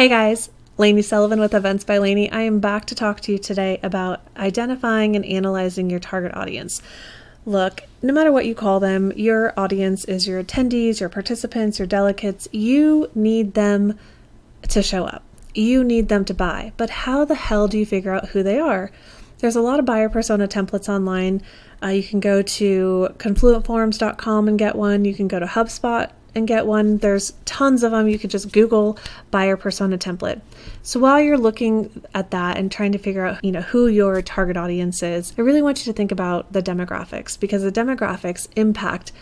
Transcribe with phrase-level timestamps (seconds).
[0.00, 2.32] Hey guys, Lainey Sullivan with Events by Lainey.
[2.32, 6.80] I am back to talk to you today about identifying and analyzing your target audience.
[7.44, 11.86] Look, no matter what you call them, your audience is your attendees, your participants, your
[11.86, 12.48] delegates.
[12.50, 13.98] You need them
[14.70, 15.22] to show up.
[15.54, 16.72] You need them to buy.
[16.78, 18.90] But how the hell do you figure out who they are?
[19.40, 21.42] There's a lot of buyer persona templates online.
[21.82, 25.04] Uh, you can go to confluentforms.com and get one.
[25.04, 26.98] You can go to HubSpot and get one.
[26.98, 28.08] There's tons of them.
[28.08, 28.98] You could just Google
[29.30, 30.40] buyer persona template.
[30.82, 34.22] So while you're looking at that and trying to figure out, you know, who your
[34.22, 38.48] target audience is, I really want you to think about the demographics because the demographics
[38.56, 39.12] impact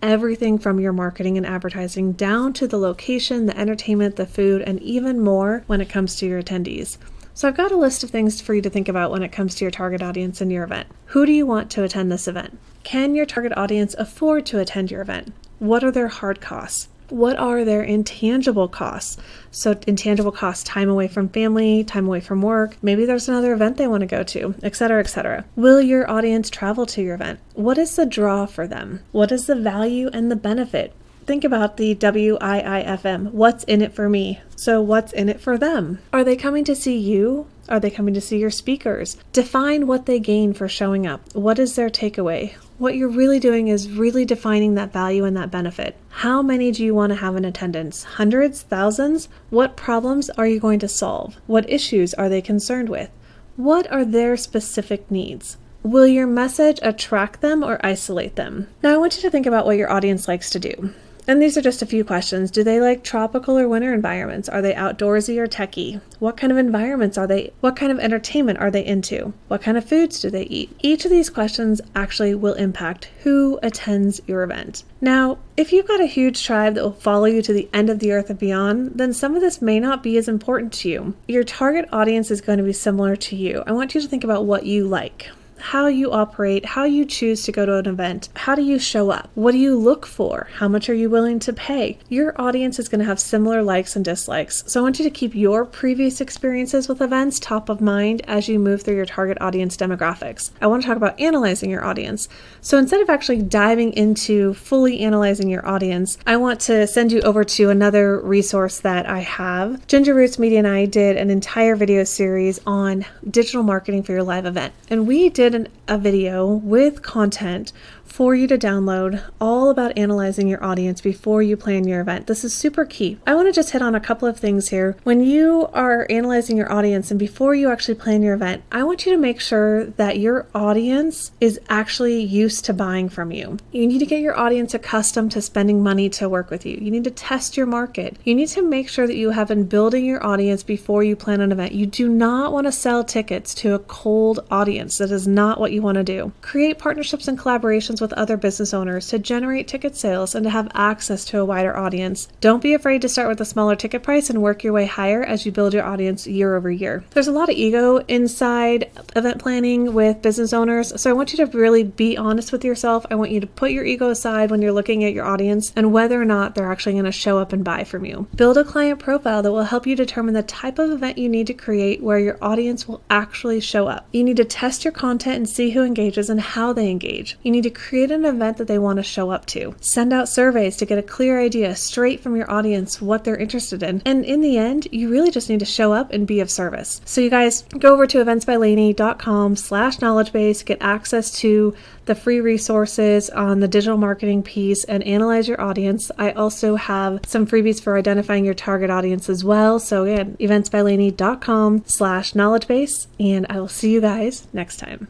[0.00, 4.80] everything from your marketing and advertising down to the location, the entertainment, the food, and
[4.80, 6.98] even more when it comes to your attendees.
[7.34, 9.54] So I've got a list of things for you to think about when it comes
[9.54, 10.88] to your target audience and your event.
[11.06, 12.58] Who do you want to attend this event?
[12.82, 15.32] Can your target audience afford to attend your event?
[15.58, 16.88] What are their hard costs?
[17.08, 19.16] What are their intangible costs?
[19.50, 22.76] So, intangible costs time away from family, time away from work.
[22.82, 25.44] Maybe there's another event they want to go to, etc., etc.
[25.56, 27.40] Will your audience travel to your event?
[27.54, 29.00] What is the draw for them?
[29.10, 30.92] What is the value and the benefit?
[31.28, 33.32] Think about the WIIFM.
[33.32, 34.40] What's in it for me?
[34.56, 35.98] So, what's in it for them?
[36.10, 37.46] Are they coming to see you?
[37.68, 39.18] Are they coming to see your speakers?
[39.34, 41.20] Define what they gain for showing up.
[41.34, 42.54] What is their takeaway?
[42.78, 45.98] What you're really doing is really defining that value and that benefit.
[46.08, 48.04] How many do you want to have in attendance?
[48.04, 48.62] Hundreds?
[48.62, 49.28] Thousands?
[49.50, 51.36] What problems are you going to solve?
[51.46, 53.10] What issues are they concerned with?
[53.56, 55.58] What are their specific needs?
[55.82, 58.68] Will your message attract them or isolate them?
[58.82, 60.94] Now, I want you to think about what your audience likes to do.
[61.28, 62.50] And these are just a few questions.
[62.50, 64.48] Do they like tropical or winter environments?
[64.48, 66.00] Are they outdoorsy or techie?
[66.20, 67.52] What kind of environments are they?
[67.60, 69.34] What kind of entertainment are they into?
[69.48, 70.74] What kind of foods do they eat?
[70.80, 74.84] Each of these questions actually will impact who attends your event.
[75.02, 77.98] Now, if you've got a huge tribe that will follow you to the end of
[77.98, 81.14] the earth and beyond, then some of this may not be as important to you.
[81.26, 83.62] Your target audience is going to be similar to you.
[83.66, 85.28] I want you to think about what you like
[85.60, 89.10] how you operate, how you choose to go to an event, how do you show
[89.10, 91.98] up, what do you look for, how much are you willing to pay.
[92.08, 94.64] Your audience is going to have similar likes and dislikes.
[94.66, 98.48] So I want you to keep your previous experiences with events top of mind as
[98.48, 100.50] you move through your target audience demographics.
[100.60, 102.28] I want to talk about analyzing your audience.
[102.60, 107.20] So instead of actually diving into fully analyzing your audience, I want to send you
[107.22, 109.86] over to another resource that I have.
[109.86, 114.22] Ginger Roots Media and I did an entire video series on digital marketing for your
[114.22, 114.72] live event.
[114.90, 117.72] And we did an, a video with content
[118.08, 122.26] for you to download all about analyzing your audience before you plan your event.
[122.26, 123.18] This is super key.
[123.26, 124.96] I want to just hit on a couple of things here.
[125.04, 129.06] When you are analyzing your audience and before you actually plan your event, I want
[129.06, 133.58] you to make sure that your audience is actually used to buying from you.
[133.72, 136.78] You need to get your audience accustomed to spending money to work with you.
[136.80, 138.16] You need to test your market.
[138.24, 141.40] You need to make sure that you have been building your audience before you plan
[141.40, 141.72] an event.
[141.72, 144.98] You do not want to sell tickets to a cold audience.
[144.98, 146.32] That is not what you want to do.
[146.40, 150.70] Create partnerships and collaborations with other business owners to generate ticket sales and to have
[150.74, 152.28] access to a wider audience.
[152.40, 155.22] Don't be afraid to start with a smaller ticket price and work your way higher
[155.22, 157.04] as you build your audience year over year.
[157.10, 161.44] There's a lot of ego inside event planning with business owners, so I want you
[161.44, 163.06] to really be honest with yourself.
[163.10, 165.92] I want you to put your ego aside when you're looking at your audience and
[165.92, 168.28] whether or not they're actually going to show up and buy from you.
[168.34, 171.46] Build a client profile that will help you determine the type of event you need
[171.46, 174.06] to create where your audience will actually show up.
[174.12, 177.38] You need to test your content and see who engages and how they engage.
[177.42, 179.74] You need to create an event that they want to show up to.
[179.80, 183.82] Send out surveys to get a clear idea straight from your audience what they're interested
[183.82, 184.02] in.
[184.04, 187.00] And in the end, you really just need to show up and be of service.
[187.06, 192.40] So you guys go over to eventsbylainey.com slash knowledge base, get access to the free
[192.40, 196.10] resources on the digital marketing piece and analyze your audience.
[196.18, 199.78] I also have some freebies for identifying your target audience as well.
[199.78, 205.06] So again, eventsbylainey.com slash knowledge base, and I will see you guys next time.